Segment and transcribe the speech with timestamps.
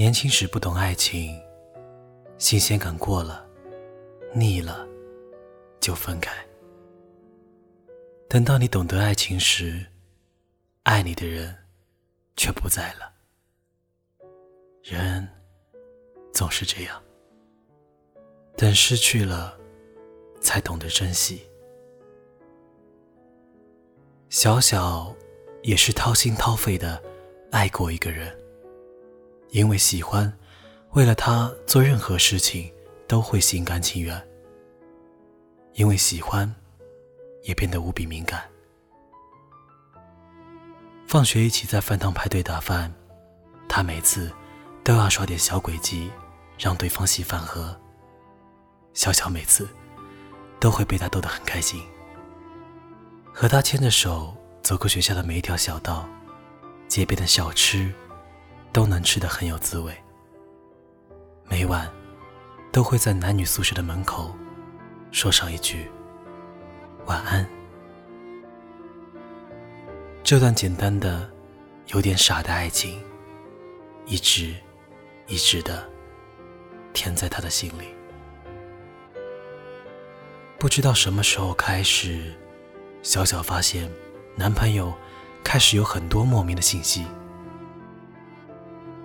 [0.00, 1.38] 年轻时不懂爱情，
[2.38, 3.46] 新鲜感过了，
[4.32, 4.88] 腻了，
[5.78, 6.32] 就分开。
[8.26, 9.84] 等到你懂得爱情时，
[10.84, 11.54] 爱你的人
[12.34, 13.12] 却不在了。
[14.82, 15.28] 人
[16.32, 16.98] 总是这样，
[18.56, 19.54] 等失去了，
[20.40, 21.46] 才懂得珍惜。
[24.30, 25.14] 小小
[25.62, 27.02] 也是掏心掏肺的
[27.50, 28.34] 爱过一个人，
[29.50, 30.32] 因为喜欢，
[30.92, 32.72] 为了他做任何事情
[33.08, 34.28] 都会心甘情愿。
[35.74, 36.52] 因为喜欢，
[37.42, 38.42] 也变得无比敏感。
[41.06, 42.92] 放学一起在饭堂排队打饭，
[43.68, 44.30] 他每次
[44.84, 46.10] 都要耍点小诡计，
[46.58, 47.76] 让对方洗饭盒。
[48.94, 49.68] 小小每次
[50.58, 51.82] 都会被他逗得很开心。
[53.32, 56.08] 和他牵着手走过学校的每一条小道，
[56.86, 57.92] 街边的小吃
[58.72, 59.94] 都能吃得很有滋味。
[61.48, 61.90] 每晚
[62.70, 64.34] 都会在男女宿舍的门口
[65.10, 65.90] 说上一句
[67.06, 67.48] 晚安。
[70.22, 71.28] 这段简单的、
[71.88, 73.02] 有点傻的爱情，
[74.06, 74.54] 一直
[75.26, 75.88] 一直的
[76.92, 77.88] 填在他的心里。
[80.58, 82.32] 不知道什么时候开始。
[83.02, 83.90] 小小发现，
[84.36, 84.92] 男朋友
[85.42, 87.06] 开始有很多莫名的信息。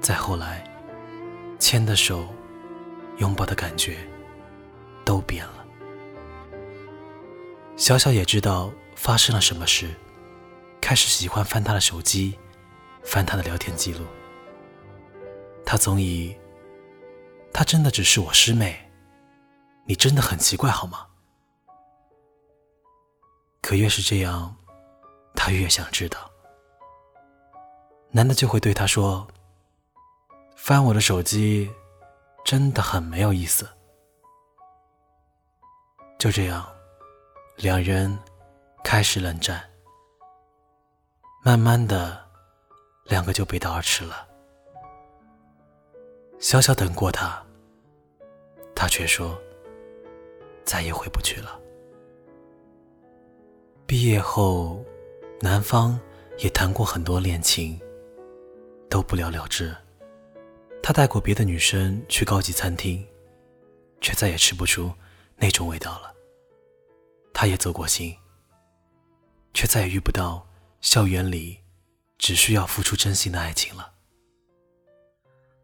[0.06, 0.64] 再后来，
[1.58, 2.28] 牵的手、
[3.18, 3.98] 拥抱的感觉
[5.04, 5.66] 都变了。
[7.76, 9.90] 小小也知道发生了什么事，
[10.80, 12.38] 开始喜欢翻他的手机，
[13.04, 14.06] 翻他的聊天记录。
[15.66, 16.38] 他总以
[17.52, 18.92] “她真的只是我师妹，
[19.88, 21.08] 你真的很奇怪，好吗？”
[23.60, 24.56] 可越是这样，
[25.34, 26.30] 他越想知道。
[28.12, 29.28] 男的就会对他说
[30.66, 31.72] ：“翻我的手机，
[32.44, 33.70] 真的很没有意思。”
[36.18, 36.68] 就这样，
[37.56, 38.18] 两人
[38.84, 39.64] 开始冷战。
[41.44, 42.20] 慢慢的，
[43.04, 44.28] 两个就背道而驰了。
[46.40, 47.46] 小小等过他，
[48.74, 49.40] 他却说
[50.66, 51.60] ：“再也回不去了。”
[53.86, 54.84] 毕业后，
[55.42, 56.00] 男方
[56.40, 57.80] 也谈过很多恋情，
[58.90, 59.72] 都不了了之。
[60.86, 63.04] 他带过别的女生去高级餐厅，
[64.02, 64.94] 却再也吃不出
[65.36, 66.14] 那种味道了。
[67.34, 68.16] 他也走过心，
[69.52, 70.48] 却再也遇不到
[70.82, 71.58] 校园里
[72.20, 73.92] 只需要付出真心的爱情了。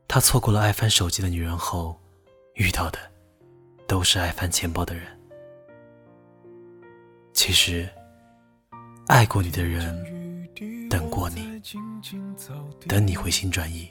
[0.07, 2.01] 他错过了爱翻手机的女人后，
[2.55, 2.97] 遇到的
[3.85, 5.05] 都是爱翻钱包的人。
[7.31, 7.87] 其实。
[9.07, 10.49] 爱过你的人，
[10.89, 11.61] 等过你，
[12.87, 13.87] 等你回心转意，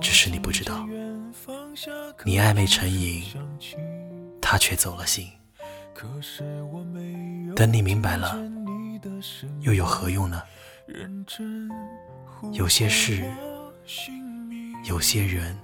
[0.00, 0.86] 只是你不知道，
[2.24, 3.24] 你暧昧成瘾，
[4.40, 5.28] 他却走了心。
[7.54, 8.36] 等你明白了，
[9.60, 10.42] 又有何用呢？
[12.52, 13.24] 有些事，
[14.84, 15.56] 有些人，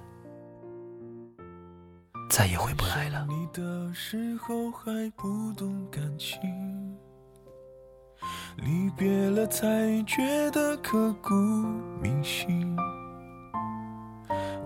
[2.29, 3.27] 再也回不来了。
[8.57, 11.33] 离别了才觉得刻骨
[12.01, 12.75] 铭心，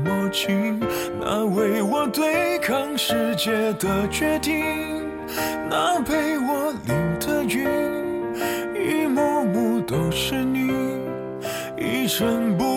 [0.31, 0.79] 情。
[1.19, 5.03] 那为我对抗世界的决定，
[5.69, 7.67] 那陪我淋的雨，
[8.75, 10.71] 一幕幕都是你，
[11.77, 12.70] 一尘不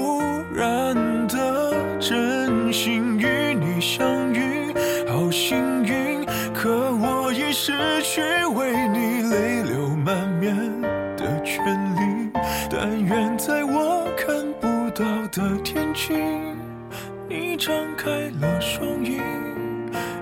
[17.66, 18.10] 张开
[18.42, 19.18] 了双翼，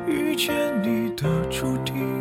[0.06, 2.11] 遇见你的注定。